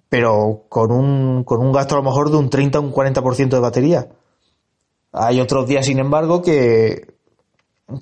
pero 0.10 0.64
con 0.70 0.92
un, 0.92 1.44
con 1.44 1.60
un 1.60 1.74
gasto 1.74 1.96
a 1.96 1.98
lo 1.98 2.04
mejor 2.04 2.30
de 2.30 2.38
un 2.38 2.50
30 2.50 2.80
o 2.80 2.82
un 2.84 2.94
40% 2.94 3.50
de 3.50 3.60
batería. 3.60 4.08
Hay 5.12 5.42
otros 5.42 5.68
días, 5.68 5.86
sin 5.86 6.00
embargo, 6.00 6.42
que, 6.42 7.16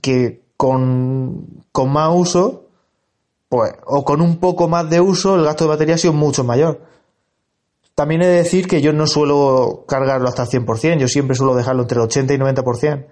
que 0.02 0.42
con, 0.58 1.64
con 1.72 1.92
más 1.92 2.12
uso, 2.14 2.66
pues, 3.50 3.74
o 3.86 4.04
con 4.04 4.22
un 4.22 4.38
poco 4.38 4.68
más 4.68 4.90
de 4.90 5.00
uso, 5.02 5.36
el 5.36 5.44
gasto 5.44 5.64
de 5.64 5.70
batería 5.70 5.96
ha 5.96 5.98
sido 5.98 6.14
mucho 6.14 6.44
mayor. 6.44 6.82
También 7.96 8.22
he 8.24 8.28
de 8.28 8.38
decir 8.38 8.68
que 8.68 8.82
yo 8.82 8.94
no 8.94 9.08
suelo 9.08 9.86
cargarlo 9.88 10.28
hasta 10.28 10.44
el 10.44 10.50
100%, 10.50 11.00
yo 11.00 11.08
siempre 11.08 11.36
suelo 11.36 11.56
dejarlo 11.56 11.84
entre 11.84 11.98
el 11.98 12.06
80 12.06 12.34
y 12.34 12.38
90%. 12.38 13.06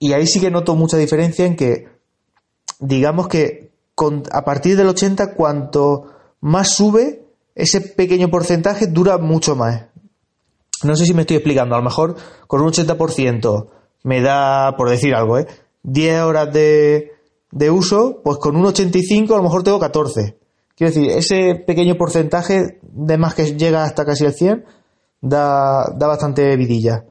Y 0.00 0.14
ahí 0.14 0.26
sí 0.26 0.40
que 0.40 0.50
noto 0.50 0.74
mucha 0.74 0.96
diferencia 0.96 1.46
en 1.46 1.54
que, 1.54 1.86
digamos 2.80 3.28
que 3.28 3.70
a 4.32 4.44
partir 4.44 4.76
del 4.76 4.88
80, 4.88 5.34
cuanto 5.34 6.06
más 6.40 6.70
sube, 6.70 7.22
ese 7.54 7.82
pequeño 7.82 8.30
porcentaje 8.30 8.86
dura 8.86 9.18
mucho 9.18 9.54
más. 9.54 9.84
No 10.82 10.96
sé 10.96 11.04
si 11.04 11.12
me 11.12 11.20
estoy 11.22 11.36
explicando. 11.36 11.74
A 11.74 11.78
lo 11.78 11.84
mejor 11.84 12.16
con 12.46 12.62
un 12.62 12.68
80% 12.68 13.68
me 14.04 14.22
da, 14.22 14.74
por 14.76 14.88
decir 14.88 15.14
algo, 15.14 15.38
¿eh? 15.38 15.46
10 15.82 16.22
horas 16.22 16.52
de, 16.52 17.12
de 17.50 17.70
uso, 17.70 18.20
pues 18.24 18.38
con 18.38 18.56
un 18.56 18.64
85 18.64 19.34
a 19.34 19.36
lo 19.36 19.42
mejor 19.42 19.62
tengo 19.62 19.78
14. 19.78 20.38
Quiero 20.74 20.94
decir, 20.94 21.10
ese 21.10 21.54
pequeño 21.56 21.96
porcentaje 21.96 22.80
de 22.80 23.18
más 23.18 23.34
que 23.34 23.54
llega 23.54 23.84
hasta 23.84 24.06
casi 24.06 24.24
el 24.24 24.32
100 24.32 24.64
da, 25.20 25.92
da 25.94 26.06
bastante 26.06 26.56
vidilla. 26.56 27.04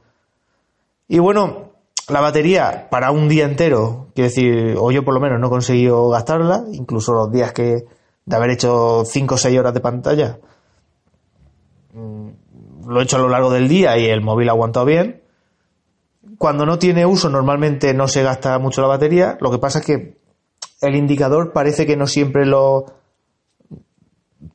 Y 1.08 1.20
bueno, 1.20 1.69
la 2.10 2.22
batería 2.22 2.88
para 2.90 3.12
un 3.12 3.30
día 3.30 3.46
entero, 3.46 4.08
quiero 4.16 4.30
decir, 4.30 4.76
o 4.78 4.92
yo 4.92 5.04
por 5.04 5.14
lo 5.14 5.20
menos 5.20 5.40
no 5.40 5.48
he 5.48 5.50
conseguido 5.50 6.10
gastarla, 6.10 6.64
incluso 6.72 7.14
los 7.14 7.32
días 7.32 7.54
que 7.54 7.86
de 8.26 8.36
haber 8.36 8.52
hecho 8.52 9.04
5 9.06 9.36
o 9.36 9.38
6 9.38 9.60
horas 9.60 9.74
de 9.74 9.80
pantalla, 9.80 10.40
mm, 11.94 12.30
lo 12.88 13.00
he 13.00 13.04
hecho 13.04 13.18
a 13.18 13.20
lo 13.20 13.30
largo 13.30 13.52
del 13.52 13.68
día 13.68 13.98
y 13.98 14.06
el 14.06 14.22
móvil 14.22 14.50
ha 14.50 14.54
aguantado 14.54 14.86
bien. 14.86 15.24
Cuando 16.38 16.66
no 16.66 16.80
tiene 16.80 17.06
uso 17.06 17.30
normalmente 17.30 17.94
no 17.94 18.08
se 18.08 18.24
gasta 18.24 18.58
mucho 18.60 18.82
la 18.82 18.88
batería, 18.88 19.38
lo 19.42 19.52
que 19.52 19.60
pasa 19.60 19.80
es 19.80 19.86
que 19.86 20.18
el 20.82 20.96
indicador 20.96 21.52
parece 21.54 21.86
que 21.86 21.98
no 21.98 22.08
siempre 22.08 22.46
lo 22.46 22.86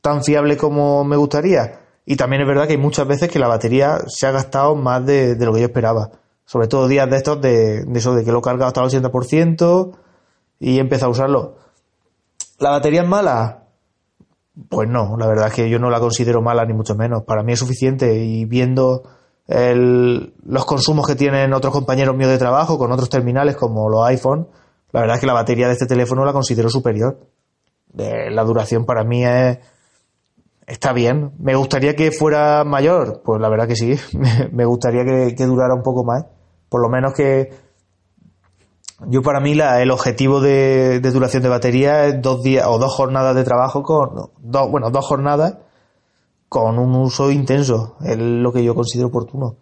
tan 0.01 0.23
fiable 0.23 0.57
como 0.57 1.03
me 1.03 1.15
gustaría. 1.15 1.81
Y 2.05 2.15
también 2.15 2.41
es 2.41 2.47
verdad 2.47 2.67
que 2.67 2.73
hay 2.73 2.79
muchas 2.79 3.07
veces 3.07 3.29
que 3.29 3.39
la 3.39 3.47
batería 3.47 3.99
se 4.07 4.27
ha 4.27 4.31
gastado 4.31 4.75
más 4.75 5.05
de 5.05 5.35
lo 5.39 5.53
que 5.53 5.59
yo 5.59 5.65
esperaba. 5.65 6.11
Sobre 6.45 6.67
todo 6.67 6.87
días 6.87 7.09
de 7.09 7.17
estos 7.17 7.41
de, 7.41 7.85
eso, 7.95 8.13
de 8.13 8.23
que 8.23 8.31
lo 8.31 8.39
he 8.39 8.41
cargado 8.41 8.67
hasta 8.67 8.81
el 8.83 8.89
80% 8.89 9.97
y 10.59 10.79
empezado 10.79 11.09
a 11.09 11.11
usarlo. 11.11 11.55
¿La 12.59 12.69
batería 12.69 13.01
es 13.01 13.07
mala? 13.07 13.63
Pues 14.69 14.87
no, 14.87 15.17
la 15.17 15.27
verdad 15.27 15.47
es 15.47 15.53
que 15.53 15.69
yo 15.69 15.79
no 15.79 15.89
la 15.89 15.99
considero 15.99 16.41
mala 16.41 16.63
ni 16.65 16.73
mucho 16.73 16.95
menos. 16.95 17.23
Para 17.23 17.43
mí 17.43 17.53
es 17.53 17.59
suficiente 17.59 18.15
y 18.23 18.45
viendo 18.45 19.03
los 19.47 20.65
consumos 20.65 21.05
que 21.05 21.15
tienen 21.15 21.53
otros 21.53 21.73
compañeros 21.73 22.15
míos 22.15 22.31
de 22.31 22.37
trabajo 22.37 22.79
con 22.79 22.91
otros 22.91 23.09
terminales 23.09 23.55
como 23.55 23.89
los 23.89 24.05
iPhone, 24.07 24.47
la 24.91 25.01
verdad 25.01 25.15
es 25.15 25.21
que 25.21 25.27
la 25.27 25.33
batería 25.33 25.67
de 25.67 25.73
este 25.73 25.85
teléfono 25.85 26.25
la 26.25 26.33
considero 26.33 26.69
superior. 26.69 27.27
la 27.93 28.43
duración 28.43 28.85
para 28.85 29.03
mí 29.03 29.25
es, 29.25 29.59
está 30.67 30.93
bien. 30.93 31.33
¿Me 31.39 31.55
gustaría 31.55 31.95
que 31.95 32.11
fuera 32.11 32.63
mayor? 32.63 33.21
Pues 33.25 33.41
la 33.41 33.49
verdad 33.49 33.67
que 33.67 33.75
sí. 33.75 33.95
Me 34.51 34.65
gustaría 34.65 35.03
que 35.03 35.45
durara 35.45 35.73
un 35.73 35.83
poco 35.83 36.03
más 36.03 36.25
por 36.69 36.81
lo 36.81 36.89
menos 36.89 37.13
que 37.13 37.51
yo 39.07 39.21
para 39.21 39.39
mí 39.39 39.55
la, 39.55 39.81
el 39.81 39.91
objetivo 39.91 40.39
de, 40.39 40.99
duración 41.01 41.43
de 41.43 41.49
batería 41.49 42.05
es 42.05 42.21
dos 42.21 42.43
días 42.43 42.65
o 42.67 42.79
dos 42.79 42.93
jornadas 42.93 43.35
de 43.35 43.43
trabajo 43.43 43.83
con 43.83 44.31
dos, 44.39 44.71
bueno 44.71 44.89
dos 44.89 45.05
jornadas 45.05 45.57
con 46.47 46.79
un 46.79 46.95
uso 46.95 47.31
intenso. 47.31 47.97
Es 48.01 48.17
lo 48.17 48.53
que 48.53 48.63
yo 48.63 48.75
considero 48.75 49.09
oportuno. 49.09 49.57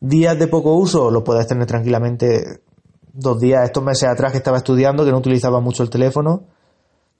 Días 0.00 0.38
de 0.38 0.48
poco 0.48 0.74
uso 0.74 1.10
lo 1.10 1.22
puedes 1.22 1.46
tener 1.46 1.66
tranquilamente 1.66 2.62
dos 3.12 3.38
días. 3.38 3.64
Estos 3.64 3.84
meses 3.84 4.08
atrás 4.08 4.32
que 4.32 4.38
estaba 4.38 4.56
estudiando 4.56 5.04
que 5.04 5.12
no 5.12 5.18
utilizaba 5.18 5.60
mucho 5.60 5.82
el 5.82 5.90
teléfono 5.90 6.44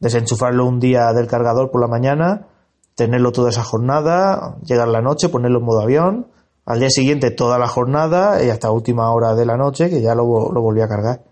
desenchufarlo 0.04 0.66
un 0.66 0.80
día 0.80 1.12
del 1.12 1.26
cargador 1.26 1.70
por 1.70 1.80
la 1.80 1.88
mañana 1.88 2.46
tenerlo 2.94 3.32
toda 3.32 3.50
esa 3.50 3.64
jornada 3.64 4.56
llegar 4.62 4.88
la 4.88 5.00
noche 5.00 5.28
ponerlo 5.28 5.58
en 5.58 5.64
modo 5.64 5.80
avión 5.80 6.26
al 6.66 6.80
día 6.80 6.90
siguiente 6.90 7.30
toda 7.30 7.58
la 7.58 7.68
jornada 7.68 8.42
y 8.42 8.50
hasta 8.50 8.70
última 8.70 9.10
hora 9.12 9.34
de 9.34 9.46
la 9.46 9.56
noche 9.56 9.90
que 9.90 10.00
ya 10.00 10.14
lo, 10.14 10.50
lo 10.52 10.62
volví 10.62 10.80
a 10.80 10.88
cargar. 10.88 11.22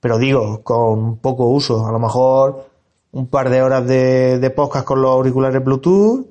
Pero 0.00 0.18
digo, 0.18 0.62
con 0.62 1.16
poco 1.18 1.46
uso. 1.46 1.86
A 1.86 1.92
lo 1.92 1.98
mejor 1.98 2.66
un 3.12 3.26
par 3.28 3.50
de 3.50 3.62
horas 3.62 3.86
de, 3.86 4.38
de 4.38 4.50
podcast 4.50 4.84
con 4.84 5.02
los 5.02 5.10
auriculares 5.12 5.64
Bluetooth 5.64 6.26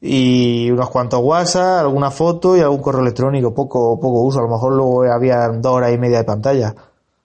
y 0.00 0.70
unos 0.70 0.90
cuantos 0.90 1.20
WhatsApp, 1.22 1.80
alguna 1.80 2.10
foto 2.10 2.56
y 2.56 2.60
algún 2.60 2.82
correo 2.82 3.02
electrónico. 3.02 3.54
Poco, 3.54 3.98
poco 3.98 4.22
uso. 4.22 4.40
A 4.40 4.42
lo 4.42 4.48
mejor 4.48 4.74
luego 4.74 5.02
había 5.04 5.48
dos 5.48 5.72
horas 5.72 5.92
y 5.92 5.98
media 5.98 6.18
de 6.18 6.24
pantalla. 6.24 6.74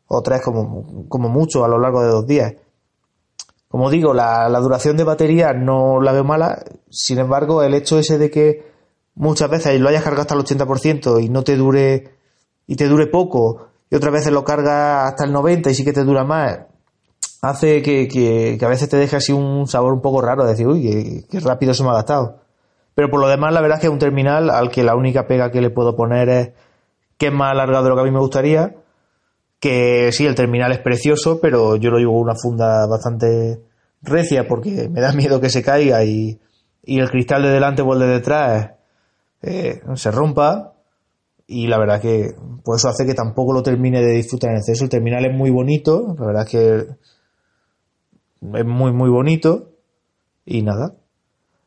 O 0.08 0.22
tres 0.22 0.42
como, 0.42 1.08
como 1.08 1.30
mucho 1.30 1.64
a 1.64 1.68
lo 1.68 1.78
largo 1.78 2.02
de 2.02 2.08
dos 2.08 2.26
días. 2.26 2.54
Como 3.68 3.92
digo, 3.92 4.16
la, 4.16 4.50
la 4.50 4.60
duración 4.60 4.98
de 4.98 5.04
batería 5.04 5.54
no 5.54 6.02
la 6.02 6.12
veo 6.12 6.24
mala. 6.24 6.64
Sin 6.90 7.20
embargo, 7.20 7.62
el 7.62 7.76
hecho 7.76 8.00
ese 8.00 8.18
de 8.18 8.32
que 8.32 8.69
muchas 9.20 9.50
veces 9.50 9.80
lo 9.80 9.90
hayas 9.90 10.02
cargado 10.02 10.22
hasta 10.22 10.34
el 10.34 10.42
80% 10.42 11.22
y 11.22 11.30
no 11.30 11.44
te 11.44 11.58
dure, 11.58 12.16
y 12.66 12.76
te 12.78 12.88
dure 12.88 13.06
poco, 13.08 13.68
y 13.90 13.96
otras 13.96 14.14
veces 14.14 14.32
lo 14.32 14.46
cargas 14.46 15.10
hasta 15.10 15.26
el 15.26 15.34
90% 15.34 15.70
y 15.70 15.74
sí 15.74 15.84
que 15.84 15.92
te 15.92 16.06
dura 16.06 16.24
más, 16.24 16.60
hace 17.42 17.82
que, 17.82 18.58
a 18.62 18.68
veces 18.68 18.88
te 18.88 18.96
deje 18.96 19.18
así 19.18 19.34
un 19.34 19.68
sabor 19.68 19.94
un 19.94 20.02
poco 20.02 20.22
raro, 20.22 20.44
de 20.44 20.52
decir, 20.52 20.68
uy, 20.68 21.26
qué, 21.30 21.40
rápido 21.42 21.74
se 21.74 21.84
me 21.84 21.90
ha 21.90 21.94
gastado. 21.94 22.40
Pero 22.96 23.10
por 23.10 23.20
lo 23.20 23.28
demás, 23.28 23.54
la 23.54 23.62
verdad 23.62 23.78
es 23.78 23.82
que 23.82 23.88
es 23.88 23.94
un 23.94 24.00
terminal 24.00 24.50
al 24.50 24.72
que 24.72 24.84
la 24.84 24.96
única 24.96 25.28
pega 25.28 25.52
que 25.52 25.62
le 25.62 25.70
puedo 25.70 25.96
poner 25.96 26.30
es 26.30 26.50
que 27.18 27.28
es 27.28 27.34
más 27.34 27.52
alargado 27.52 27.84
de 27.84 27.90
lo 27.90 27.96
que 27.96 28.02
a 28.02 28.06
mí 28.06 28.12
me 28.12 28.20
gustaría. 28.20 28.76
Que 29.60 30.12
sí, 30.14 30.26
el 30.26 30.36
terminal 30.36 30.72
es 30.72 30.80
precioso, 30.80 31.40
pero 31.42 31.76
yo 31.76 31.92
lo 31.92 31.98
llevo 31.98 32.20
una 32.20 32.36
funda 32.36 32.88
bastante 32.88 33.62
recia 34.02 34.48
porque 34.48 34.90
me 34.90 35.02
da 35.02 35.12
miedo 35.12 35.42
que 35.42 35.50
se 35.50 35.62
caiga 35.62 36.04
y, 36.06 36.40
el 36.84 37.10
cristal 37.10 37.44
de 37.44 37.50
delante 37.50 37.82
o 37.82 37.94
el 37.94 38.00
de 38.00 38.08
detrás 38.08 38.72
eh, 39.42 39.82
se 39.96 40.12
rompa. 40.12 40.74
Y 41.48 41.68
la 41.68 41.80
verdad 41.80 42.00
que 42.00 42.36
pues 42.64 42.82
eso 42.82 42.90
hace 42.90 43.08
que 43.08 43.16
tampoco 43.16 43.54
lo 43.54 43.64
termine 43.64 44.02
de 44.02 44.14
disfrutar 44.14 44.52
en 44.52 44.58
exceso. 44.58 44.84
El 44.84 44.90
terminal 44.90 45.26
es 45.26 45.36
muy 45.36 45.50
bonito, 45.50 46.16
la 46.20 46.26
verdad 46.28 46.44
es 46.44 46.50
que 46.50 46.88
es 48.54 48.66
muy, 48.66 48.92
muy 48.94 49.10
bonito. 49.10 49.70
Y 50.46 50.62
nada. 50.62 50.94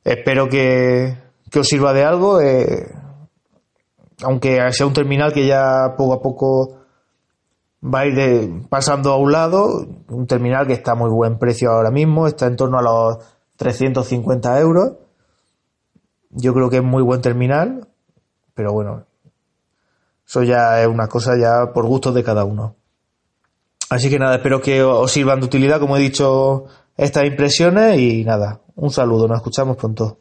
Espero 0.04 0.48
que, 0.48 1.16
os 1.54 1.66
sirva 1.66 1.92
de 1.92 2.04
algo. 2.04 2.40
Eh, 2.40 2.86
aunque 4.22 4.60
sea 4.72 4.86
un 4.86 4.92
terminal 4.92 5.32
que 5.32 5.46
ya 5.46 5.94
poco 5.96 6.14
a 6.14 6.22
poco 6.22 6.78
va 7.82 8.00
a 8.00 8.06
ir 8.06 8.68
pasando 8.68 9.12
a 9.12 9.16
un 9.16 9.32
lado. 9.32 9.86
Un 10.08 10.26
terminal 10.26 10.66
que 10.66 10.74
está 10.74 10.92
a 10.92 10.96
muy 10.96 11.10
buen 11.10 11.38
precio 11.38 11.70
ahora 11.70 11.90
mismo. 11.90 12.26
Está 12.26 12.46
en 12.46 12.56
torno 12.56 12.78
a 12.78 12.82
los 12.82 13.18
350 13.56 14.60
euros. 14.60 14.92
Yo 16.32 16.52
creo 16.52 16.68
que 16.68 16.78
es 16.78 16.82
muy 16.82 17.02
buen 17.02 17.20
terminal. 17.20 17.88
Pero 18.54 18.72
bueno, 18.72 19.04
eso 20.26 20.42
ya 20.42 20.80
es 20.82 20.86
una 20.86 21.08
cosa 21.08 21.36
ya 21.38 21.72
por 21.72 21.86
gusto 21.86 22.12
de 22.12 22.24
cada 22.24 22.44
uno. 22.44 22.76
Así 23.90 24.08
que 24.08 24.18
nada, 24.18 24.36
espero 24.36 24.60
que 24.60 24.82
os 24.82 25.10
sirvan 25.10 25.40
de 25.40 25.46
utilidad, 25.46 25.78
como 25.78 25.96
he 25.96 26.00
dicho, 26.00 26.64
estas 26.96 27.24
impresiones 27.24 27.98
y 27.98 28.24
nada, 28.24 28.60
un 28.74 28.90
saludo, 28.90 29.28
nos 29.28 29.36
escuchamos 29.36 29.76
pronto. 29.76 30.18